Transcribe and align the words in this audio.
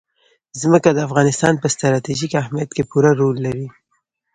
ځمکه 0.61 0.89
د 0.93 0.99
افغانستان 1.07 1.53
په 1.61 1.67
ستراتیژیک 1.75 2.31
اهمیت 2.41 2.69
کې 2.75 2.83
پوره 2.89 3.11
رول 3.19 3.35
لري. 3.45 3.67